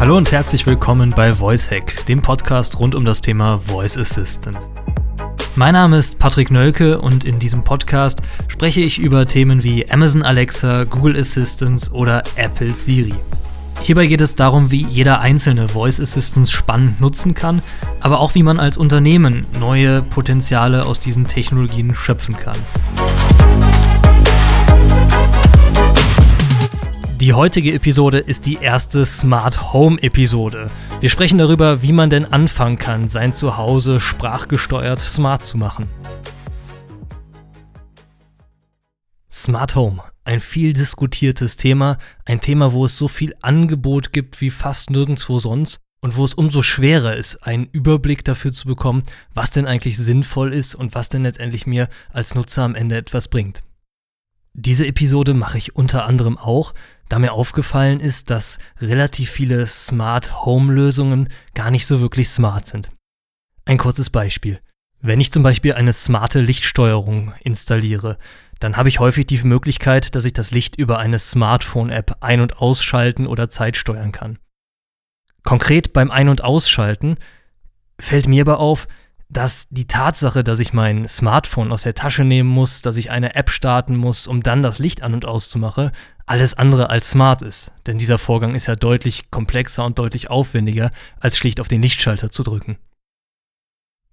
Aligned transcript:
Hallo 0.00 0.16
und 0.16 0.32
herzlich 0.32 0.64
willkommen 0.64 1.10
bei 1.10 1.38
VoiceHack, 1.38 2.06
dem 2.06 2.22
Podcast 2.22 2.78
rund 2.78 2.94
um 2.94 3.04
das 3.04 3.20
Thema 3.20 3.58
Voice 3.58 3.98
Assistant. 3.98 4.70
Mein 5.56 5.74
Name 5.74 5.98
ist 5.98 6.18
Patrick 6.18 6.50
Nölke 6.50 6.98
und 6.98 7.24
in 7.24 7.38
diesem 7.38 7.64
Podcast 7.64 8.22
spreche 8.48 8.80
ich 8.80 8.98
über 8.98 9.26
Themen 9.26 9.62
wie 9.62 9.90
Amazon 9.90 10.22
Alexa, 10.22 10.84
Google 10.84 11.18
Assistant 11.18 11.90
oder 11.92 12.22
Apple 12.36 12.74
Siri. 12.74 13.14
Hierbei 13.82 14.06
geht 14.06 14.22
es 14.22 14.36
darum, 14.36 14.70
wie 14.70 14.86
jeder 14.86 15.20
einzelne 15.20 15.68
Voice 15.68 16.00
Assistant 16.00 16.48
spannend 16.48 16.98
nutzen 17.02 17.34
kann, 17.34 17.60
aber 18.00 18.20
auch 18.20 18.34
wie 18.34 18.42
man 18.42 18.58
als 18.58 18.78
Unternehmen 18.78 19.46
neue 19.58 20.00
Potenziale 20.00 20.86
aus 20.86 20.98
diesen 20.98 21.26
Technologien 21.26 21.94
schöpfen 21.94 22.38
kann. 22.38 22.56
Die 27.20 27.34
heutige 27.34 27.74
Episode 27.74 28.16
ist 28.16 28.46
die 28.46 28.54
erste 28.54 29.04
Smart 29.04 29.74
Home 29.74 30.02
Episode. 30.02 30.68
Wir 31.00 31.10
sprechen 31.10 31.36
darüber, 31.36 31.82
wie 31.82 31.92
man 31.92 32.08
denn 32.08 32.24
anfangen 32.24 32.78
kann, 32.78 33.10
sein 33.10 33.34
Zuhause 33.34 34.00
sprachgesteuert 34.00 35.02
smart 35.02 35.44
zu 35.44 35.58
machen. 35.58 35.86
Smart 39.30 39.76
Home, 39.76 40.02
ein 40.24 40.40
viel 40.40 40.72
diskutiertes 40.72 41.56
Thema, 41.56 41.98
ein 42.24 42.40
Thema, 42.40 42.72
wo 42.72 42.86
es 42.86 42.96
so 42.96 43.06
viel 43.06 43.34
Angebot 43.42 44.14
gibt 44.14 44.40
wie 44.40 44.48
fast 44.48 44.88
nirgendwo 44.88 45.40
sonst 45.40 45.76
und 46.00 46.16
wo 46.16 46.24
es 46.24 46.32
umso 46.32 46.62
schwerer 46.62 47.16
ist, 47.16 47.46
einen 47.46 47.66
Überblick 47.66 48.24
dafür 48.24 48.52
zu 48.52 48.66
bekommen, 48.66 49.02
was 49.34 49.50
denn 49.50 49.66
eigentlich 49.66 49.98
sinnvoll 49.98 50.54
ist 50.54 50.74
und 50.74 50.94
was 50.94 51.10
denn 51.10 51.24
letztendlich 51.24 51.66
mir 51.66 51.90
als 52.14 52.34
Nutzer 52.34 52.62
am 52.62 52.74
Ende 52.74 52.96
etwas 52.96 53.28
bringt. 53.28 53.62
Diese 54.52 54.86
Episode 54.86 55.34
mache 55.34 55.58
ich 55.58 55.76
unter 55.76 56.06
anderem 56.06 56.36
auch, 56.36 56.74
da 57.08 57.18
mir 57.18 57.32
aufgefallen 57.32 58.00
ist, 58.00 58.30
dass 58.30 58.58
relativ 58.80 59.30
viele 59.30 59.66
Smart 59.66 60.44
Home 60.44 60.72
Lösungen 60.72 61.28
gar 61.54 61.70
nicht 61.70 61.86
so 61.86 62.00
wirklich 62.00 62.28
smart 62.28 62.66
sind. 62.66 62.90
Ein 63.64 63.78
kurzes 63.78 64.10
Beispiel. 64.10 64.60
Wenn 65.00 65.20
ich 65.20 65.32
zum 65.32 65.42
Beispiel 65.42 65.74
eine 65.74 65.92
smarte 65.92 66.40
Lichtsteuerung 66.40 67.32
installiere, 67.42 68.18
dann 68.58 68.76
habe 68.76 68.90
ich 68.90 69.00
häufig 69.00 69.26
die 69.26 69.42
Möglichkeit, 69.42 70.14
dass 70.14 70.26
ich 70.26 70.34
das 70.34 70.50
Licht 70.50 70.76
über 70.76 70.98
eine 70.98 71.18
Smartphone-App 71.18 72.18
ein- 72.20 72.40
und 72.40 72.58
ausschalten 72.58 73.26
oder 73.26 73.48
zeitsteuern 73.48 74.12
kann. 74.12 74.38
Konkret 75.42 75.94
beim 75.94 76.10
Ein- 76.10 76.28
und 76.28 76.44
Ausschalten 76.44 77.16
fällt 77.98 78.28
mir 78.28 78.42
aber 78.42 78.60
auf, 78.60 78.86
dass 79.30 79.68
die 79.70 79.86
Tatsache, 79.86 80.42
dass 80.42 80.58
ich 80.58 80.72
mein 80.72 81.06
Smartphone 81.06 81.70
aus 81.70 81.82
der 81.82 81.94
Tasche 81.94 82.24
nehmen 82.24 82.48
muss, 82.48 82.82
dass 82.82 82.96
ich 82.96 83.10
eine 83.10 83.36
App 83.36 83.50
starten 83.50 83.96
muss, 83.96 84.26
um 84.26 84.42
dann 84.42 84.62
das 84.62 84.80
Licht 84.80 85.02
an 85.02 85.14
und 85.14 85.24
auszumachen, 85.24 85.92
alles 86.26 86.54
andere 86.54 86.90
als 86.90 87.10
smart 87.10 87.40
ist. 87.40 87.72
Denn 87.86 87.96
dieser 87.96 88.18
Vorgang 88.18 88.54
ist 88.54 88.66
ja 88.66 88.74
deutlich 88.74 89.30
komplexer 89.30 89.84
und 89.84 89.98
deutlich 89.98 90.30
aufwendiger, 90.30 90.90
als 91.20 91.38
schlicht 91.38 91.60
auf 91.60 91.68
den 91.68 91.80
Lichtschalter 91.80 92.30
zu 92.30 92.42
drücken. 92.42 92.76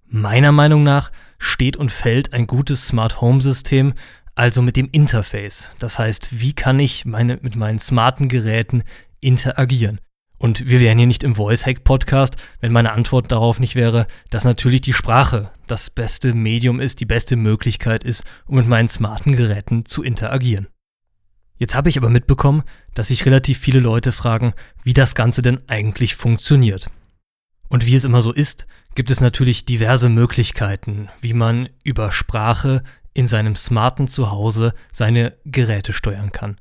Meiner 0.06 0.52
Meinung 0.52 0.84
nach 0.84 1.10
steht 1.38 1.76
und 1.76 1.92
fällt 1.92 2.32
ein 2.32 2.46
gutes 2.46 2.86
Smart 2.86 3.20
Home 3.20 3.42
System 3.42 3.94
also 4.36 4.62
mit 4.62 4.76
dem 4.76 4.88
Interface. 4.92 5.72
Das 5.80 5.98
heißt, 5.98 6.40
wie 6.40 6.52
kann 6.52 6.78
ich 6.78 7.04
meine, 7.04 7.38
mit 7.42 7.56
meinen 7.56 7.80
smarten 7.80 8.28
Geräten 8.28 8.84
interagieren? 9.20 10.00
Und 10.38 10.68
wir 10.68 10.78
wären 10.78 10.98
hier 10.98 11.06
nicht 11.06 11.24
im 11.24 11.34
Voice 11.34 11.66
Hack 11.66 11.82
Podcast, 11.82 12.36
wenn 12.60 12.72
meine 12.72 12.92
Antwort 12.92 13.32
darauf 13.32 13.58
nicht 13.58 13.74
wäre, 13.74 14.06
dass 14.30 14.44
natürlich 14.44 14.80
die 14.80 14.92
Sprache 14.92 15.50
das 15.66 15.90
beste 15.90 16.32
Medium 16.32 16.78
ist, 16.78 17.00
die 17.00 17.06
beste 17.06 17.36
Möglichkeit 17.36 18.04
ist, 18.04 18.24
um 18.46 18.56
mit 18.56 18.68
meinen 18.68 18.88
smarten 18.88 19.34
Geräten 19.34 19.84
zu 19.84 20.02
interagieren. 20.02 20.68
Jetzt 21.56 21.74
habe 21.74 21.88
ich 21.88 21.98
aber 21.98 22.08
mitbekommen, 22.08 22.62
dass 22.94 23.08
sich 23.08 23.26
relativ 23.26 23.58
viele 23.58 23.80
Leute 23.80 24.12
fragen, 24.12 24.54
wie 24.84 24.92
das 24.92 25.16
Ganze 25.16 25.42
denn 25.42 25.60
eigentlich 25.66 26.14
funktioniert. 26.14 26.88
Und 27.68 27.84
wie 27.84 27.96
es 27.96 28.04
immer 28.04 28.22
so 28.22 28.32
ist, 28.32 28.66
gibt 28.94 29.10
es 29.10 29.20
natürlich 29.20 29.64
diverse 29.64 30.08
Möglichkeiten, 30.08 31.08
wie 31.20 31.34
man 31.34 31.68
über 31.82 32.12
Sprache 32.12 32.82
in 33.12 33.26
seinem 33.26 33.56
smarten 33.56 34.06
Zuhause 34.06 34.72
seine 34.92 35.36
Geräte 35.44 35.92
steuern 35.92 36.30
kann. 36.30 36.60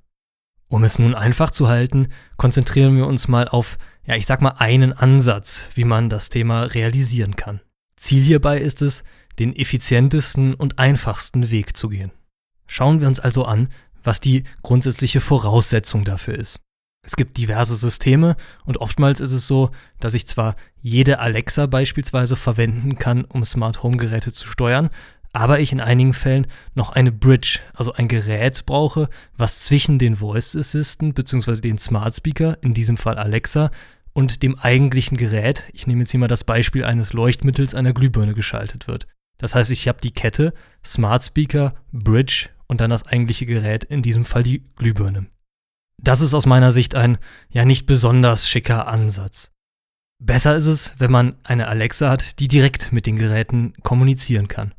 Um 0.69 0.83
es 0.83 0.99
nun 0.99 1.15
einfach 1.15 1.51
zu 1.51 1.67
halten, 1.67 2.09
konzentrieren 2.35 2.95
wir 2.97 3.07
uns 3.07 3.27
mal 3.27 3.47
auf, 3.47 3.77
ja, 4.05 4.15
ich 4.15 4.25
sag 4.25 4.41
mal, 4.41 4.55
einen 4.57 4.93
Ansatz, 4.93 5.69
wie 5.75 5.85
man 5.85 6.09
das 6.09 6.29
Thema 6.29 6.63
realisieren 6.63 7.35
kann. 7.35 7.61
Ziel 7.95 8.23
hierbei 8.23 8.59
ist 8.59 8.81
es, 8.81 9.03
den 9.39 9.55
effizientesten 9.55 10.53
und 10.53 10.79
einfachsten 10.79 11.51
Weg 11.51 11.77
zu 11.77 11.89
gehen. 11.89 12.11
Schauen 12.67 12.99
wir 12.99 13.07
uns 13.07 13.19
also 13.19 13.45
an, 13.45 13.69
was 14.03 14.19
die 14.19 14.43
grundsätzliche 14.61 15.21
Voraussetzung 15.21 16.03
dafür 16.03 16.35
ist. 16.35 16.59
Es 17.07 17.15
gibt 17.15 17.37
diverse 17.37 17.77
Systeme 17.77 18.35
und 18.65 18.77
oftmals 18.77 19.21
ist 19.21 19.31
es 19.31 19.47
so, 19.47 19.71
dass 19.99 20.13
ich 20.13 20.27
zwar 20.27 20.55
jede 20.81 21.19
Alexa 21.19 21.65
beispielsweise 21.65 22.35
verwenden 22.35 22.97
kann, 22.97 23.23
um 23.23 23.45
Smart 23.45 23.81
Home 23.81 23.95
Geräte 23.95 24.33
zu 24.33 24.45
steuern, 24.45 24.89
aber 25.33 25.59
ich 25.59 25.71
in 25.71 25.81
einigen 25.81 26.13
Fällen 26.13 26.47
noch 26.73 26.91
eine 26.91 27.11
Bridge, 27.11 27.59
also 27.73 27.93
ein 27.93 28.07
Gerät 28.07 28.65
brauche, 28.65 29.09
was 29.37 29.61
zwischen 29.61 29.99
den 29.99 30.17
Voice 30.17 30.55
Assistant 30.55 31.15
bzw. 31.15 31.61
den 31.61 31.77
Smart 31.77 32.15
Speaker, 32.15 32.57
in 32.61 32.73
diesem 32.73 32.97
Fall 32.97 33.17
Alexa, 33.17 33.71
und 34.13 34.41
dem 34.41 34.57
eigentlichen 34.57 35.15
Gerät, 35.15 35.65
ich 35.73 35.85
nehme 35.85 36.01
jetzt 36.01 36.11
hier 36.11 36.19
mal 36.19 36.27
das 36.27 36.43
Beispiel 36.43 36.83
eines 36.83 37.13
Leuchtmittels 37.13 37.75
einer 37.75 37.93
Glühbirne 37.93 38.33
geschaltet 38.33 38.87
wird. 38.87 39.05
Das 39.37 39.53
heißt, 39.53 39.69
ich 39.69 39.87
habe 39.87 40.01
die 40.01 40.11
Kette 40.11 40.53
Smart 40.83 41.23
Speaker, 41.23 41.75
Bridge 41.91 42.49
und 42.67 42.81
dann 42.81 42.89
das 42.89 43.05
eigentliche 43.05 43.45
Gerät, 43.45 43.83
in 43.83 44.01
diesem 44.01 44.25
Fall 44.25 44.41
die 44.41 44.63
Glühbirne. 44.75 45.27
Das 46.01 46.21
ist 46.21 46.33
aus 46.33 46.45
meiner 46.45 46.71
Sicht 46.71 46.95
ein 46.95 47.17
ja 47.49 47.65
nicht 47.65 47.85
besonders 47.85 48.49
schicker 48.49 48.87
Ansatz. 48.87 49.51
Besser 50.19 50.55
ist 50.55 50.67
es, 50.67 50.93
wenn 50.97 51.11
man 51.11 51.35
eine 51.43 51.67
Alexa 51.67 52.09
hat, 52.09 52.39
die 52.39 52.47
direkt 52.47 52.91
mit 52.91 53.05
den 53.05 53.17
Geräten 53.17 53.73
kommunizieren 53.83 54.47
kann. 54.47 54.73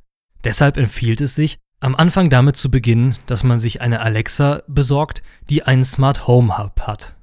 Deshalb 0.44 0.76
empfiehlt 0.76 1.20
es 1.20 1.34
sich, 1.34 1.58
am 1.80 1.94
Anfang 1.94 2.28
damit 2.28 2.56
zu 2.56 2.70
beginnen, 2.70 3.16
dass 3.26 3.44
man 3.44 3.60
sich 3.60 3.80
eine 3.80 4.00
Alexa 4.00 4.62
besorgt, 4.66 5.22
die 5.48 5.62
einen 5.62 5.84
Smart 5.84 6.26
Home 6.26 6.58
Hub 6.58 6.80
hat. 6.80 7.16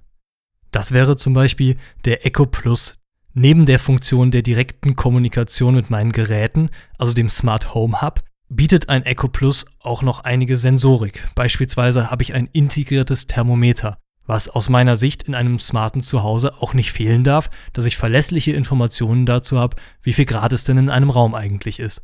Das 0.72 0.92
wäre 0.92 1.16
zum 1.16 1.34
Beispiel 1.34 1.78
der 2.06 2.26
Echo 2.26 2.46
Plus. 2.46 2.96
Neben 3.34 3.66
der 3.66 3.80
Funktion 3.80 4.32
der 4.32 4.44
direkten 4.44 4.96
Kommunikation 4.96 5.76
mit 5.76 5.90
meinen 5.90 6.14
Geräten, 6.14 6.70
also 6.98 7.14
dem 7.14 7.30
Smart 7.30 7.74
Home 7.74 8.02
Hub, 8.02 8.24
bietet 8.48 8.88
ein 8.88 9.04
Echo 9.04 9.28
Plus 9.28 9.66
auch 9.80 10.02
noch 10.02 10.24
einige 10.24 10.58
Sensorik. 10.58 11.28
Beispielsweise 11.36 12.12
habe 12.12 12.24
ich 12.24 12.34
ein 12.34 12.48
integriertes 12.54 13.28
Thermometer, 13.28 13.98
was 14.26 14.48
aus 14.48 14.70
meiner 14.70 14.96
Sicht 14.96 15.24
in 15.24 15.36
einem 15.36 15.60
smarten 15.60 16.02
Zuhause 16.02 16.62
auch 16.62 16.74
nicht 16.74 16.92
fehlen 16.94 17.26
darf, 17.26 17.50
dass 17.74 17.86
ich 17.86 17.98
verlässliche 17.98 18.54
Informationen 18.54 19.26
dazu 19.26 19.60
habe, 19.60 19.76
wie 20.02 20.14
viel 20.14 20.26
Grad 20.26 20.54
es 20.54 20.64
denn 20.64 20.78
in 20.78 20.90
einem 20.90 21.10
Raum 21.10 21.36
eigentlich 21.36 21.80
ist. 21.80 22.02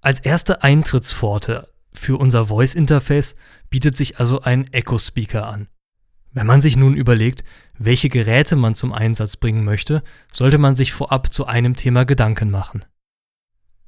Als 0.00 0.20
erste 0.20 0.62
Eintrittspforte 0.62 1.68
für 1.92 2.18
unser 2.18 2.46
Voice 2.46 2.74
Interface 2.74 3.34
bietet 3.70 3.96
sich 3.96 4.20
also 4.20 4.42
ein 4.42 4.72
Echo 4.72 4.98
Speaker 4.98 5.46
an. 5.46 5.68
Wenn 6.32 6.46
man 6.46 6.60
sich 6.60 6.76
nun 6.76 6.94
überlegt, 6.94 7.44
welche 7.78 8.08
Geräte 8.08 8.56
man 8.56 8.74
zum 8.74 8.92
Einsatz 8.92 9.36
bringen 9.36 9.64
möchte, 9.64 10.02
sollte 10.32 10.58
man 10.58 10.76
sich 10.76 10.92
vorab 10.92 11.32
zu 11.32 11.46
einem 11.46 11.76
Thema 11.76 12.04
Gedanken 12.04 12.50
machen. 12.50 12.84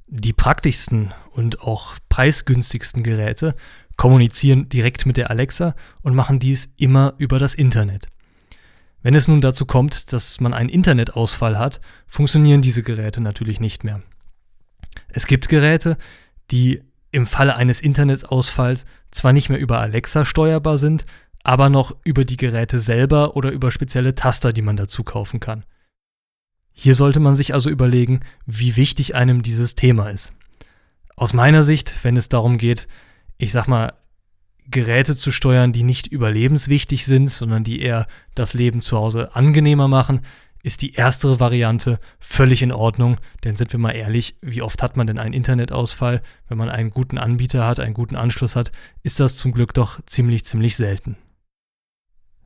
Die 0.07 0.33
praktischsten 0.33 1.13
und 1.31 1.61
auch 1.61 1.95
preisgünstigsten 2.09 3.03
Geräte 3.03 3.55
kommunizieren 3.95 4.67
direkt 4.67 5.05
mit 5.05 5.17
der 5.17 5.29
Alexa 5.29 5.75
und 6.01 6.15
machen 6.15 6.39
dies 6.39 6.73
immer 6.77 7.13
über 7.19 7.37
das 7.37 7.53
Internet. 7.53 8.07
Wenn 9.03 9.13
es 9.13 9.27
nun 9.27 9.41
dazu 9.41 9.65
kommt, 9.65 10.11
dass 10.11 10.41
man 10.41 10.53
einen 10.53 10.69
Internetausfall 10.69 11.59
hat, 11.59 11.79
funktionieren 12.07 12.63
diese 12.63 12.81
Geräte 12.81 13.21
natürlich 13.21 13.59
nicht 13.59 13.83
mehr. 13.83 14.01
Es 15.07 15.27
gibt 15.27 15.49
Geräte, 15.49 15.97
die 16.51 16.81
im 17.11 17.25
Falle 17.25 17.55
eines 17.55 17.81
Internetausfalls 17.81 18.85
zwar 19.11 19.33
nicht 19.33 19.49
mehr 19.49 19.59
über 19.59 19.79
Alexa 19.79 20.25
steuerbar 20.25 20.77
sind, 20.77 21.05
aber 21.43 21.69
noch 21.69 21.95
über 22.03 22.25
die 22.25 22.37
Geräte 22.37 22.79
selber 22.79 23.35
oder 23.35 23.51
über 23.51 23.71
spezielle 23.71 24.15
Taster, 24.15 24.53
die 24.53 24.61
man 24.61 24.77
dazu 24.77 25.03
kaufen 25.03 25.39
kann. 25.39 25.65
Hier 26.71 26.95
sollte 26.95 27.19
man 27.19 27.35
sich 27.35 27.53
also 27.53 27.69
überlegen, 27.69 28.21
wie 28.45 28.75
wichtig 28.75 29.15
einem 29.15 29.41
dieses 29.41 29.75
Thema 29.75 30.09
ist. 30.09 30.33
Aus 31.15 31.33
meiner 31.33 31.63
Sicht, 31.63 31.93
wenn 32.03 32.15
es 32.15 32.29
darum 32.29 32.57
geht, 32.57 32.87
ich 33.37 33.51
sag 33.51 33.67
mal, 33.67 33.93
Geräte 34.71 35.15
zu 35.15 35.31
steuern, 35.31 35.73
die 35.73 35.83
nicht 35.83 36.07
überlebenswichtig 36.07 37.05
sind, 37.05 37.29
sondern 37.29 37.63
die 37.63 37.81
eher 37.81 38.07
das 38.35 38.53
Leben 38.53 38.81
zu 38.81 38.97
Hause 38.97 39.35
angenehmer 39.35 39.87
machen, 39.87 40.21
ist 40.63 40.81
die 40.81 40.93
erstere 40.93 41.39
Variante 41.39 41.99
völlig 42.19 42.61
in 42.61 42.71
Ordnung, 42.71 43.17
denn 43.43 43.55
sind 43.55 43.71
wir 43.71 43.79
mal 43.79 43.91
ehrlich, 43.91 44.35
wie 44.41 44.61
oft 44.61 44.83
hat 44.83 44.97
man 44.97 45.07
denn 45.07 45.19
einen 45.19 45.33
Internetausfall? 45.33 46.21
Wenn 46.47 46.57
man 46.57 46.69
einen 46.69 46.89
guten 46.89 47.17
Anbieter 47.17 47.65
hat, 47.65 47.79
einen 47.79 47.93
guten 47.93 48.15
Anschluss 48.15 48.55
hat, 48.55 48.71
ist 49.03 49.19
das 49.19 49.37
zum 49.37 49.51
Glück 49.51 49.73
doch 49.73 49.99
ziemlich, 50.05 50.45
ziemlich 50.45 50.75
selten. 50.75 51.17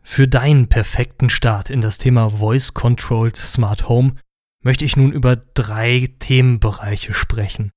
Für 0.04 0.28
deinen 0.28 0.68
perfekten 0.68 1.30
Start 1.30 1.70
in 1.70 1.82
das 1.82 1.98
Thema 1.98 2.30
Voice 2.30 2.74
Controlled 2.74 3.38
Smart 3.38 3.88
Home 3.88 4.16
möchte 4.62 4.86
ich 4.86 4.98
nun 4.98 5.12
über 5.12 5.38
drei 5.38 6.14
Themenbereiche 6.20 7.14
sprechen. 7.14 7.72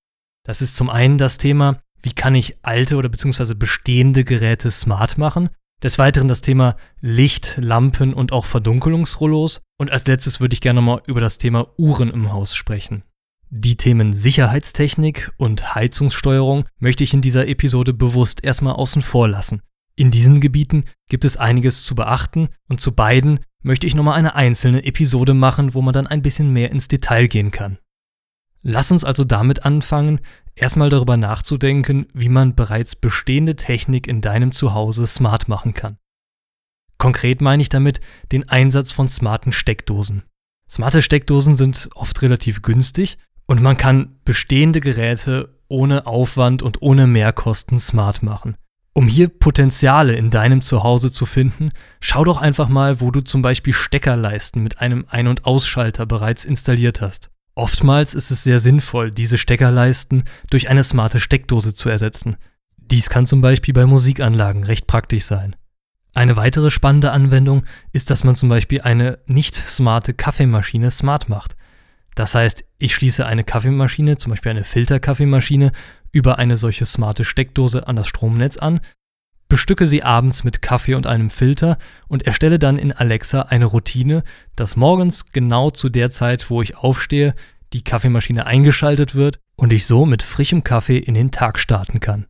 Das 0.45 0.61
ist 0.63 0.77
zum 0.77 0.91
einen 0.91 1.19
das 1.19 1.39
Thema, 1.39 1.81
wie 2.03 2.13
kann 2.13 2.35
ich 2.35 2.57
alte 2.63 2.97
oder 2.97 3.09
beziehungsweise 3.09 3.55
bestehende 3.55 4.23
Geräte 4.25 4.71
smart 4.71 5.19
machen? 5.19 5.51
Des 5.83 5.99
Weiteren 5.99 6.29
das 6.29 6.41
Thema 6.41 6.77
Licht, 7.01 7.59
Lampen 7.61 8.15
und 8.15 8.33
auch 8.33 8.47
Verdunkelungsrollos. 8.47 9.61
Und 9.79 9.91
als 9.91 10.07
letztes 10.07 10.41
würde 10.41 10.55
ich 10.55 10.61
gerne 10.61 10.81
mal 10.81 11.03
über 11.07 11.21
das 11.21 11.39
Thema 11.39 11.69
Uhren 11.77 12.11
im 12.11 12.33
Haus 12.33 12.55
sprechen. 12.55 13.03
Die 13.51 13.77
Themen 13.77 14.13
Sicherheitstechnik 14.13 15.31
und 15.37 15.75
Heizungssteuerung 15.75 16.65
möchte 16.79 17.05
ich 17.05 17.15
in 17.15 17.21
dieser 17.21 17.47
Episode 17.47 17.93
bewusst 17.93 18.43
erstmal 18.43 18.75
außen 18.75 19.03
vor 19.03 19.29
lassen. 19.29 19.63
In 19.95 20.11
diesen 20.11 20.41
Gebieten 20.41 20.85
gibt 21.09 21.25
es 21.25 21.37
einiges 21.37 21.85
zu 21.85 21.95
beachten 21.95 22.49
und 22.69 22.81
zu 22.81 22.93
beiden 22.93 23.41
möchte 23.63 23.87
ich 23.87 23.95
nochmal 23.95 24.19
eine 24.19 24.35
einzelne 24.35 24.85
Episode 24.85 25.35
machen, 25.35 25.75
wo 25.75 25.83
man 25.83 25.95
dann 25.95 26.07
ein 26.07 26.23
bisschen 26.23 26.53
mehr 26.53 26.71
ins 26.71 26.89
Detail 26.89 27.29
gehen 27.29 27.51
kann. 27.51 27.79
Lass 28.69 28.91
uns 28.91 29.05
also 29.05 29.23
damit 29.23 29.65
anfangen, 29.65 30.21
erstmal 30.57 30.91
darüber 30.91 31.17
nachzudenken, 31.17 32.09
wie 32.15 32.29
man 32.29 32.57
bereits 32.57 32.97
bestehende 32.97 33.55
Technik 33.55 34.09
in 34.09 34.21
deinem 34.21 34.51
Zuhause 34.51 35.07
smart 35.07 35.47
machen 35.47 35.73
kann. 35.73 35.99
Konkret 36.99 37.41
meine 37.41 37.63
ich 37.63 37.69
damit 37.69 38.01
den 38.33 38.49
Einsatz 38.49 38.91
von 38.91 39.09
smarten 39.09 39.53
Steckdosen. 39.53 40.25
Smarte 40.69 41.01
Steckdosen 41.01 41.55
sind 41.55 41.91
oft 41.95 42.21
relativ 42.23 42.63
günstig 42.63 43.19
und 43.47 43.63
man 43.63 43.77
kann 43.77 44.19
bestehende 44.25 44.81
Geräte 44.81 45.61
ohne 45.69 46.09
Aufwand 46.09 46.61
und 46.61 46.83
ohne 46.83 47.07
Mehrkosten 47.07 47.79
smart 47.79 48.25
machen. 48.25 48.57
Um 48.95 49.07
hier 49.07 49.29
Potenziale 49.29 50.17
in 50.17 50.31
deinem 50.31 50.61
Zuhause 50.61 51.13
zu 51.13 51.25
finden, 51.25 51.71
schau 52.01 52.25
doch 52.25 52.41
einfach 52.41 52.69
mal, 52.69 53.01
wo 53.01 53.13
du 53.13 53.21
zum 53.21 53.43
Beispiel 53.43 53.75
Steckerleisten 53.75 54.61
mit 54.61 54.81
einem 54.81 55.05
Ein- 55.09 55.29
und 55.29 55.45
Ausschalter 55.45 56.05
bereits 56.05 56.45
installiert 56.45 57.01
hast. 57.01 57.31
Oftmals 57.59 58.15
ist 58.15 58.31
es 58.31 58.45
sehr 58.45 58.61
sinnvoll, 58.61 59.11
diese 59.11 59.39
Steckerleisten 59.39 60.25
durch 60.51 60.69
eine 60.69 60.83
smarte 60.83 61.21
Steckdose 61.21 61.75
zu 61.75 61.89
ersetzen. 61.89 62.37
Dies 62.77 63.09
kann 63.09 63.27
zum 63.27 63.41
Beispiel 63.41 63.73
bei 63.73 63.87
Musikanlagen 63.87 64.63
recht 64.63 64.87
praktisch 64.87 65.25
sein. 65.25 65.57
Eine 66.13 66.37
weitere 66.37 66.71
spannende 66.71 67.13
Anwendung 67.13 67.65
ist, 67.93 68.11
dass 68.11 68.25
man 68.25 68.37
zum 68.37 68.51
Beispiel 68.51 68.83
eine 68.83 69.19
nicht 69.27 69.55
smarte 69.55 70.13
Kaffeemaschine 70.13 70.91
smart 70.91 71.31
macht. 71.31 71.57
Das 72.15 72.35
heißt, 72.35 72.65
ich 72.79 72.95
schließe 72.95 73.25
eine 73.25 73.43
Kaffeemaschine, 73.43 74.19
zum 74.19 74.31
Beispiel 74.31 74.51
eine 74.51 74.65
Filterkaffeemaschine, 74.65 75.73
über 76.13 76.39
eine 76.39 76.59
solche 76.59 76.85
smarte 76.85 77.25
Steckdose 77.25 77.89
an 77.89 77.97
das 77.97 78.09
Stromnetz 78.09 78.59
an, 78.59 78.81
bestücke 79.49 79.87
sie 79.87 80.03
abends 80.03 80.45
mit 80.45 80.63
Kaffee 80.63 80.95
und 80.95 81.07
einem 81.07 81.31
Filter 81.31 81.79
und 82.09 82.27
erstelle 82.27 82.59
dann 82.59 82.79
in 82.79 82.93
Alexa 82.93 83.43
eine 83.43 83.67
Routine, 83.67 84.23
dass 84.57 84.77
morgens 84.77 85.33
genau 85.33 85.71
zu 85.71 85.89
der 85.89 86.11
Zeit, 86.11 86.51
wo 86.51 86.63
ich 86.63 86.77
aufstehe, 86.77 87.35
die 87.73 87.83
Kaffeemaschine 87.83 88.47
eingeschaltet 88.47 89.15
wird 89.15 89.39
und 89.57 89.73
ich 89.73 89.87
so 89.87 90.07
mit 90.07 90.23
frischem 90.23 90.65
Kaffee 90.65 90.99
in 90.99 91.15
den 91.15 91.31
Tag 91.31 91.59
starten 91.59 92.01
kann. 92.01 92.27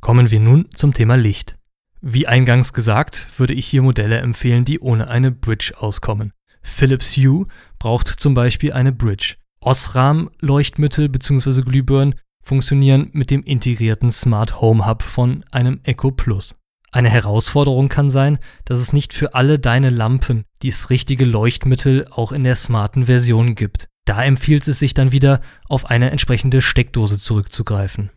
Kommen 0.00 0.30
wir 0.30 0.40
nun 0.40 0.66
zum 0.74 0.94
Thema 0.94 1.16
Licht. 1.16 1.56
Wie 2.00 2.28
eingangs 2.28 2.72
gesagt, 2.72 3.26
würde 3.38 3.54
ich 3.54 3.66
hier 3.66 3.82
Modelle 3.82 4.18
empfehlen, 4.18 4.64
die 4.64 4.78
ohne 4.78 5.08
eine 5.08 5.32
Bridge 5.32 5.72
auskommen. 5.76 6.32
Philips 6.62 7.16
Hue 7.16 7.46
braucht 7.78 8.08
zum 8.08 8.34
Beispiel 8.34 8.72
eine 8.72 8.92
Bridge. 8.92 9.36
Osram 9.60 10.30
Leuchtmittel 10.40 11.08
bzw. 11.08 11.62
Glühbirnen 11.62 12.14
funktionieren 12.48 13.10
mit 13.12 13.30
dem 13.30 13.44
integrierten 13.44 14.10
Smart 14.10 14.60
Home 14.60 14.86
Hub 14.86 15.02
von 15.02 15.44
einem 15.52 15.80
Echo 15.84 16.10
Plus. 16.10 16.56
Eine 16.90 17.10
Herausforderung 17.10 17.90
kann 17.90 18.08
sein, 18.08 18.38
dass 18.64 18.78
es 18.78 18.94
nicht 18.94 19.12
für 19.12 19.34
alle 19.34 19.58
deine 19.58 19.90
Lampen 19.90 20.44
dieses 20.62 20.88
richtige 20.88 21.26
Leuchtmittel 21.26 22.06
auch 22.10 22.32
in 22.32 22.44
der 22.44 22.56
smarten 22.56 23.04
Version 23.04 23.54
gibt. 23.54 23.86
Da 24.06 24.24
empfiehlt 24.24 24.66
es 24.66 24.78
sich 24.78 24.94
dann 24.94 25.12
wieder, 25.12 25.42
auf 25.68 25.90
eine 25.90 26.10
entsprechende 26.10 26.62
Steckdose 26.62 27.18
zurückzugreifen. 27.18 28.10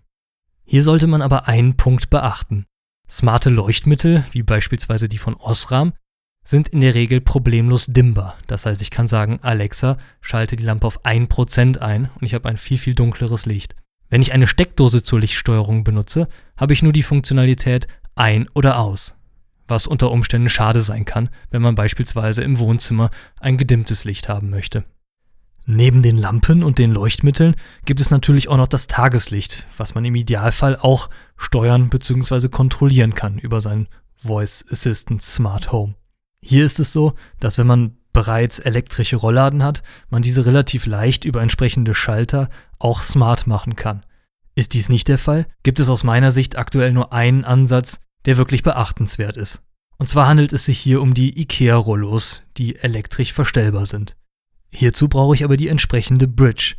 Hier 0.63 0.81
sollte 0.81 1.07
man 1.07 1.21
aber 1.21 1.49
einen 1.49 1.75
Punkt 1.75 2.09
beachten. 2.09 2.65
Smarte 3.09 3.49
Leuchtmittel, 3.49 4.23
wie 4.31 4.43
beispielsweise 4.43 5.09
die 5.09 5.17
von 5.17 5.35
Osram, 5.35 5.91
sind 6.45 6.69
in 6.69 6.79
der 6.79 6.93
Regel 6.93 7.19
problemlos 7.19 7.87
dimmbar. 7.87 8.37
Das 8.47 8.65
heißt, 8.65 8.81
ich 8.81 8.91
kann 8.91 9.07
sagen, 9.07 9.39
Alexa, 9.41 9.97
schalte 10.21 10.55
die 10.55 10.63
Lampe 10.63 10.87
auf 10.87 11.03
1% 11.03 11.79
ein 11.79 12.09
und 12.15 12.23
ich 12.23 12.33
habe 12.33 12.47
ein 12.47 12.55
viel, 12.55 12.77
viel 12.77 12.95
dunkleres 12.95 13.45
Licht. 13.45 13.75
Wenn 14.11 14.21
ich 14.21 14.33
eine 14.33 14.45
Steckdose 14.45 15.03
zur 15.03 15.21
Lichtsteuerung 15.21 15.85
benutze, 15.85 16.27
habe 16.57 16.73
ich 16.73 16.83
nur 16.83 16.91
die 16.91 17.01
Funktionalität 17.01 17.87
ein 18.13 18.45
oder 18.53 18.77
aus, 18.77 19.15
was 19.69 19.87
unter 19.87 20.11
Umständen 20.11 20.49
schade 20.49 20.81
sein 20.81 21.05
kann, 21.05 21.29
wenn 21.49 21.61
man 21.61 21.75
beispielsweise 21.75 22.43
im 22.43 22.59
Wohnzimmer 22.59 23.09
ein 23.39 23.57
gedimmtes 23.57 24.03
Licht 24.03 24.27
haben 24.27 24.49
möchte. 24.49 24.83
Neben 25.65 26.01
den 26.01 26.17
Lampen 26.17 26.61
und 26.61 26.77
den 26.77 26.91
Leuchtmitteln 26.91 27.55
gibt 27.85 28.01
es 28.01 28.11
natürlich 28.11 28.49
auch 28.49 28.57
noch 28.57 28.67
das 28.67 28.87
Tageslicht, 28.87 29.65
was 29.77 29.95
man 29.95 30.03
im 30.03 30.15
Idealfall 30.15 30.75
auch 30.75 31.09
steuern 31.37 31.87
bzw. 31.87 32.49
kontrollieren 32.49 33.15
kann 33.15 33.39
über 33.39 33.61
sein 33.61 33.87
Voice 34.17 34.65
Assistant 34.69 35.21
Smart 35.21 35.71
Home. 35.71 35.95
Hier 36.41 36.65
ist 36.65 36.81
es 36.81 36.91
so, 36.91 37.13
dass 37.39 37.57
wenn 37.57 37.67
man 37.67 37.95
bereits 38.13 38.59
elektrische 38.59 39.15
Rollladen 39.15 39.63
hat, 39.63 39.83
man 40.09 40.21
diese 40.21 40.45
relativ 40.45 40.85
leicht 40.85 41.25
über 41.25 41.41
entsprechende 41.41 41.93
Schalter 41.93 42.49
auch 42.79 43.01
smart 43.01 43.47
machen 43.47 43.75
kann. 43.75 44.05
Ist 44.55 44.73
dies 44.73 44.89
nicht 44.89 45.07
der 45.07 45.17
Fall, 45.17 45.45
gibt 45.63 45.79
es 45.79 45.89
aus 45.89 46.03
meiner 46.03 46.31
Sicht 46.31 46.57
aktuell 46.57 46.91
nur 46.91 47.13
einen 47.13 47.45
Ansatz, 47.45 47.99
der 48.25 48.37
wirklich 48.37 48.63
beachtenswert 48.63 49.37
ist. 49.37 49.61
Und 49.97 50.09
zwar 50.09 50.27
handelt 50.27 50.51
es 50.51 50.65
sich 50.65 50.79
hier 50.79 51.01
um 51.01 51.13
die 51.13 51.39
IKEA-Rollos, 51.41 52.43
die 52.57 52.75
elektrisch 52.75 53.33
verstellbar 53.33 53.85
sind. 53.85 54.15
Hierzu 54.71 55.07
brauche 55.07 55.35
ich 55.35 55.43
aber 55.43 55.57
die 55.57 55.67
entsprechende 55.67 56.27
Bridge. 56.27 56.75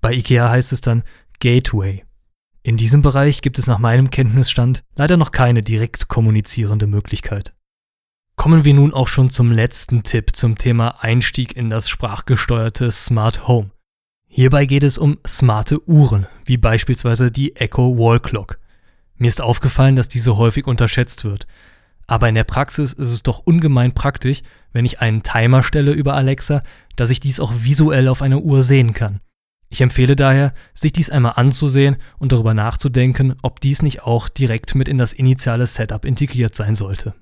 Bei 0.00 0.12
IKEA 0.12 0.50
heißt 0.50 0.72
es 0.72 0.80
dann 0.80 1.02
Gateway. 1.40 2.04
In 2.62 2.76
diesem 2.76 3.00
Bereich 3.00 3.40
gibt 3.40 3.58
es 3.58 3.66
nach 3.66 3.78
meinem 3.78 4.10
Kenntnisstand 4.10 4.82
leider 4.96 5.16
noch 5.16 5.32
keine 5.32 5.62
direkt 5.62 6.08
kommunizierende 6.08 6.86
Möglichkeit. 6.86 7.54
Kommen 8.38 8.64
wir 8.64 8.72
nun 8.72 8.94
auch 8.94 9.08
schon 9.08 9.30
zum 9.30 9.50
letzten 9.50 10.04
Tipp 10.04 10.36
zum 10.36 10.56
Thema 10.56 11.02
Einstieg 11.02 11.56
in 11.56 11.70
das 11.70 11.88
sprachgesteuerte 11.88 12.92
Smart 12.92 13.48
Home. 13.48 13.72
Hierbei 14.28 14.64
geht 14.64 14.84
es 14.84 14.96
um 14.96 15.18
smarte 15.26 15.86
Uhren, 15.88 16.28
wie 16.44 16.56
beispielsweise 16.56 17.32
die 17.32 17.56
Echo 17.56 17.98
Wall 17.98 18.20
Clock. 18.20 18.60
Mir 19.16 19.26
ist 19.26 19.42
aufgefallen, 19.42 19.96
dass 19.96 20.06
diese 20.06 20.36
häufig 20.36 20.68
unterschätzt 20.68 21.24
wird. 21.24 21.48
Aber 22.06 22.28
in 22.28 22.36
der 22.36 22.44
Praxis 22.44 22.92
ist 22.92 23.10
es 23.10 23.24
doch 23.24 23.40
ungemein 23.40 23.92
praktisch, 23.92 24.42
wenn 24.72 24.84
ich 24.84 25.00
einen 25.00 25.24
Timer 25.24 25.64
stelle 25.64 25.90
über 25.90 26.14
Alexa, 26.14 26.62
dass 26.94 27.10
ich 27.10 27.18
dies 27.18 27.40
auch 27.40 27.52
visuell 27.56 28.06
auf 28.06 28.22
einer 28.22 28.38
Uhr 28.38 28.62
sehen 28.62 28.94
kann. 28.94 29.20
Ich 29.68 29.80
empfehle 29.80 30.14
daher, 30.14 30.54
sich 30.74 30.92
dies 30.92 31.10
einmal 31.10 31.32
anzusehen 31.34 31.96
und 32.20 32.30
darüber 32.30 32.54
nachzudenken, 32.54 33.34
ob 33.42 33.60
dies 33.60 33.82
nicht 33.82 34.04
auch 34.04 34.28
direkt 34.28 34.76
mit 34.76 34.86
in 34.86 34.96
das 34.96 35.12
initiale 35.12 35.66
Setup 35.66 36.04
integriert 36.04 36.54
sein 36.54 36.76
sollte. 36.76 37.14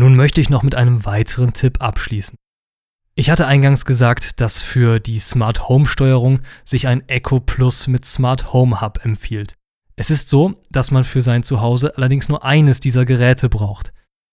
Nun 0.00 0.16
möchte 0.16 0.40
ich 0.40 0.48
noch 0.48 0.62
mit 0.62 0.76
einem 0.76 1.04
weiteren 1.04 1.52
Tipp 1.52 1.82
abschließen. 1.82 2.34
Ich 3.16 3.28
hatte 3.28 3.46
eingangs 3.46 3.84
gesagt, 3.84 4.40
dass 4.40 4.62
für 4.62 4.98
die 4.98 5.18
Smart 5.18 5.68
Home 5.68 5.84
Steuerung 5.84 6.40
sich 6.64 6.86
ein 6.86 7.06
Echo 7.06 7.38
Plus 7.38 7.86
mit 7.86 8.06
Smart 8.06 8.54
Home 8.54 8.80
Hub 8.80 9.04
empfiehlt. 9.04 9.56
Es 9.96 10.10
ist 10.10 10.30
so, 10.30 10.54
dass 10.70 10.90
man 10.90 11.04
für 11.04 11.20
sein 11.20 11.42
Zuhause 11.42 11.98
allerdings 11.98 12.30
nur 12.30 12.42
eines 12.46 12.80
dieser 12.80 13.04
Geräte 13.04 13.50
braucht. 13.50 13.92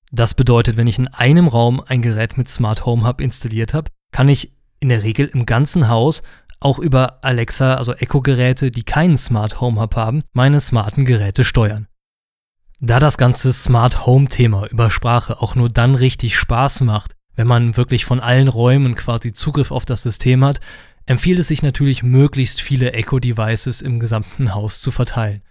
Das 0.10 0.36
bedeutet, 0.36 0.78
wenn 0.78 0.88
ich 0.88 1.00
in 1.00 1.10
einem 1.10 1.50
Raum 1.50 1.84
ein 1.86 2.02
Gerät 2.02 2.38
mit 2.38 2.48
Smart 2.48 2.86
Home 2.86 3.06
Hub 3.06 3.20
installiert 3.20 3.74
habe, 3.74 3.92
kann 4.14 4.30
ich 4.30 4.54
in 4.80 4.88
der 4.88 5.04
Regel 5.04 5.28
im 5.34 5.46
ganzen 5.46 5.90
Haus 5.90 6.24
auch 6.62 6.80
über 6.80 7.26
Alexa, 7.26 7.76
also 7.76 7.94
Echo-Geräte, 7.94 8.72
die 8.72 8.84
keinen 8.84 9.18
Smart 9.18 9.60
Home 9.60 9.82
Hub 9.82 9.98
haben, 9.98 10.24
meine 10.32 10.62
smarten 10.62 11.04
Geräte 11.04 11.44
steuern. 11.44 11.90
Da 12.80 13.00
das 13.00 13.18
ganze 13.18 13.54
Smart 13.54 14.06
Home 14.06 14.28
Thema 14.28 14.68
über 14.68 14.92
Sprache 14.92 15.42
auch 15.42 15.56
nur 15.56 15.70
dann 15.70 15.96
richtig 15.96 16.38
Spaß 16.38 16.82
macht, 16.82 17.14
wenn 17.36 17.48
man 17.48 17.76
wirklich 17.76 18.06
von 18.06 18.20
allen 18.20 18.48
Räumen 18.48 18.94
quasi 18.94 19.34
Zugriff 19.34 19.72
auf 19.72 19.86
das 19.86 20.04
System 20.04 20.46
hat, 20.46 20.60
empfiehlt 21.08 21.40
es 21.40 21.48
sich 21.48 21.64
natürlich 21.64 22.04
möglichst 22.04 22.62
viele 22.62 22.94
Echo 22.94 23.20
Devices 23.20 23.82
im 23.82 24.00
gesamten 24.00 24.54
Haus 24.54 24.80
zu 24.80 24.92
verteilen. 24.92 25.42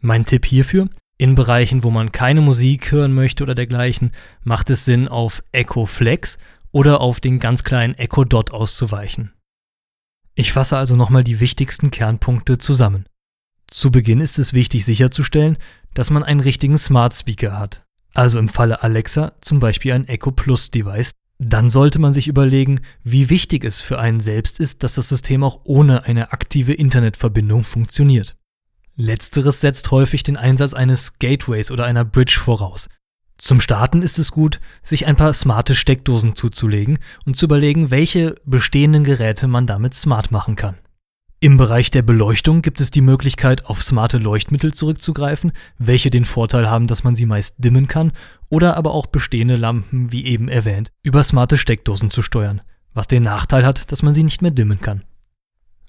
Mein 0.00 0.24
Tipp 0.24 0.46
hierfür, 0.46 0.88
in 1.16 1.36
Bereichen, 1.36 1.84
wo 1.84 1.92
man 1.92 2.10
keine 2.10 2.40
Musik 2.40 2.90
hören 2.90 3.14
möchte 3.14 3.44
oder 3.44 3.54
dergleichen, 3.54 4.10
macht 4.42 4.68
es 4.70 4.84
Sinn, 4.84 5.06
auf 5.06 5.44
Echo 5.52 5.86
Flex 5.86 6.38
oder 6.72 7.00
auf 7.00 7.20
den 7.20 7.38
ganz 7.38 7.62
kleinen 7.62 7.94
Echo 7.94 8.24
Dot 8.24 8.52
auszuweichen. 8.52 9.32
Ich 10.34 10.52
fasse 10.52 10.76
also 10.76 10.96
nochmal 10.96 11.22
die 11.22 11.38
wichtigsten 11.38 11.92
Kernpunkte 11.92 12.58
zusammen. 12.58 13.06
Zu 13.68 13.90
Beginn 13.90 14.20
ist 14.20 14.38
es 14.38 14.54
wichtig 14.54 14.84
sicherzustellen, 14.84 15.58
dass 15.94 16.10
man 16.10 16.22
einen 16.22 16.40
richtigen 16.40 16.78
Smart 16.78 17.14
Speaker 17.14 17.58
hat. 17.58 17.84
Also 18.14 18.38
im 18.38 18.48
Falle 18.48 18.82
Alexa 18.82 19.32
zum 19.40 19.60
Beispiel 19.60 19.92
ein 19.92 20.08
Echo 20.08 20.30
Plus 20.30 20.70
Device. 20.70 21.12
Dann 21.38 21.68
sollte 21.68 21.98
man 21.98 22.12
sich 22.12 22.28
überlegen, 22.28 22.80
wie 23.02 23.28
wichtig 23.28 23.64
es 23.64 23.80
für 23.80 23.98
einen 23.98 24.20
selbst 24.20 24.60
ist, 24.60 24.84
dass 24.84 24.94
das 24.94 25.08
System 25.08 25.42
auch 25.42 25.62
ohne 25.64 26.04
eine 26.04 26.32
aktive 26.32 26.72
Internetverbindung 26.72 27.64
funktioniert. 27.64 28.36
Letzteres 28.96 29.60
setzt 29.60 29.90
häufig 29.90 30.22
den 30.22 30.36
Einsatz 30.36 30.74
eines 30.74 31.18
Gateways 31.18 31.72
oder 31.72 31.84
einer 31.84 32.04
Bridge 32.04 32.38
voraus. 32.38 32.88
Zum 33.36 33.60
Starten 33.60 34.00
ist 34.00 34.20
es 34.20 34.30
gut, 34.30 34.60
sich 34.84 35.06
ein 35.06 35.16
paar 35.16 35.32
smarte 35.32 35.74
Steckdosen 35.74 36.36
zuzulegen 36.36 36.98
und 37.26 37.36
zu 37.36 37.46
überlegen, 37.46 37.90
welche 37.90 38.36
bestehenden 38.44 39.02
Geräte 39.02 39.48
man 39.48 39.66
damit 39.66 39.94
smart 39.94 40.30
machen 40.30 40.54
kann. 40.54 40.76
Im 41.44 41.58
Bereich 41.58 41.90
der 41.90 42.00
Beleuchtung 42.00 42.62
gibt 42.62 42.80
es 42.80 42.90
die 42.90 43.02
Möglichkeit, 43.02 43.66
auf 43.66 43.82
smarte 43.82 44.16
Leuchtmittel 44.16 44.72
zurückzugreifen, 44.72 45.52
welche 45.76 46.08
den 46.08 46.24
Vorteil 46.24 46.70
haben, 46.70 46.86
dass 46.86 47.04
man 47.04 47.14
sie 47.14 47.26
meist 47.26 47.56
dimmen 47.58 47.86
kann, 47.86 48.12
oder 48.48 48.78
aber 48.78 48.94
auch 48.94 49.06
bestehende 49.08 49.56
Lampen, 49.56 50.10
wie 50.10 50.24
eben 50.24 50.48
erwähnt, 50.48 50.90
über 51.02 51.22
smarte 51.22 51.58
Steckdosen 51.58 52.10
zu 52.10 52.22
steuern, 52.22 52.62
was 52.94 53.08
den 53.08 53.24
Nachteil 53.24 53.66
hat, 53.66 53.92
dass 53.92 54.02
man 54.02 54.14
sie 54.14 54.22
nicht 54.22 54.40
mehr 54.40 54.52
dimmen 54.52 54.80
kann. 54.80 55.04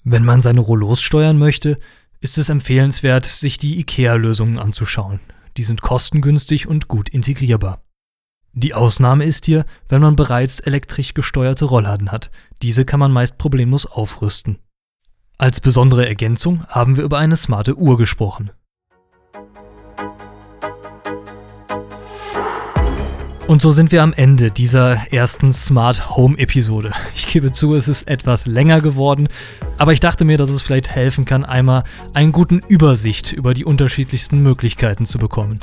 Wenn 0.04 0.26
man 0.26 0.42
seine 0.42 0.60
Rollos 0.60 1.00
steuern 1.00 1.38
möchte, 1.38 1.78
ist 2.20 2.36
es 2.36 2.50
empfehlenswert, 2.50 3.24
sich 3.24 3.56
die 3.56 3.80
IKEA-Lösungen 3.80 4.58
anzuschauen. 4.58 5.20
Die 5.56 5.64
sind 5.64 5.80
kostengünstig 5.80 6.68
und 6.68 6.86
gut 6.86 7.08
integrierbar. 7.08 7.82
Die 8.52 8.74
Ausnahme 8.74 9.24
ist 9.24 9.46
hier, 9.46 9.64
wenn 9.88 10.02
man 10.02 10.16
bereits 10.16 10.60
elektrisch 10.60 11.14
gesteuerte 11.14 11.64
Rollladen 11.64 12.12
hat. 12.12 12.30
Diese 12.60 12.84
kann 12.84 13.00
man 13.00 13.10
meist 13.10 13.38
problemlos 13.38 13.86
aufrüsten. 13.86 14.58
Als 15.38 15.60
besondere 15.60 16.08
Ergänzung 16.08 16.64
haben 16.66 16.96
wir 16.96 17.04
über 17.04 17.18
eine 17.18 17.36
smarte 17.36 17.76
Uhr 17.76 17.98
gesprochen. 17.98 18.52
Und 23.46 23.60
so 23.60 23.70
sind 23.70 23.92
wir 23.92 24.02
am 24.02 24.14
Ende 24.14 24.50
dieser 24.50 25.12
ersten 25.12 25.52
Smart 25.52 26.16
Home 26.16 26.38
Episode. 26.38 26.92
Ich 27.14 27.26
gebe 27.26 27.52
zu, 27.52 27.74
es 27.74 27.86
ist 27.86 28.08
etwas 28.08 28.46
länger 28.46 28.80
geworden, 28.80 29.28
aber 29.76 29.92
ich 29.92 30.00
dachte 30.00 30.24
mir, 30.24 30.38
dass 30.38 30.48
es 30.48 30.62
vielleicht 30.62 30.88
helfen 30.88 31.26
kann, 31.26 31.44
einmal 31.44 31.84
einen 32.14 32.32
guten 32.32 32.60
Übersicht 32.66 33.32
über 33.34 33.52
die 33.52 33.66
unterschiedlichsten 33.66 34.42
Möglichkeiten 34.42 35.04
zu 35.04 35.18
bekommen. 35.18 35.60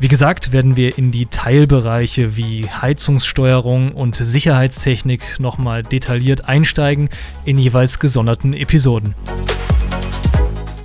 Wie 0.00 0.08
gesagt, 0.08 0.52
werden 0.52 0.76
wir 0.76 0.98
in 0.98 1.10
die 1.10 1.26
Teilbereiche 1.26 2.36
wie 2.36 2.68
Heizungssteuerung 2.68 3.92
und 3.92 4.16
Sicherheitstechnik 4.16 5.40
nochmal 5.40 5.82
detailliert 5.82 6.46
einsteigen 6.46 7.08
in 7.44 7.56
jeweils 7.56 7.98
gesonderten 7.98 8.52
Episoden. 8.52 9.14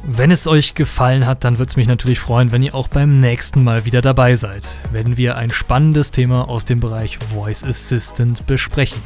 Wenn 0.04 0.32
es 0.32 0.48
euch 0.48 0.74
gefallen 0.74 1.26
hat, 1.26 1.44
dann 1.44 1.60
würde 1.60 1.70
es 1.70 1.76
mich 1.76 1.88
natürlich 1.88 2.20
freuen, 2.20 2.52
wenn 2.52 2.64
ihr 2.64 2.74
auch 2.76 2.88
beim 2.88 3.20
nächsten 3.20 3.64
Mal 3.64 3.86
wieder 3.86 4.02
dabei 4.02 4.36
seid, 4.36 4.80
wenn 4.92 5.18
wir 5.18 5.38
ein 5.38 5.50
spannendes 5.50 6.12
Thema 6.12 6.48
aus 6.48 6.66
dem 6.66 6.80
Bereich 6.80 7.18
Voice 7.18 7.64
Assistant 7.64 8.46
besprechen. 8.48 9.02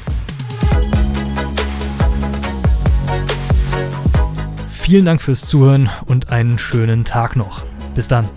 Vielen 4.69 5.05
Dank 5.05 5.21
fürs 5.21 5.41
Zuhören 5.47 5.89
und 6.05 6.31
einen 6.31 6.57
schönen 6.57 7.03
Tag 7.03 7.35
noch. 7.35 7.63
Bis 7.95 8.07
dann. 8.07 8.29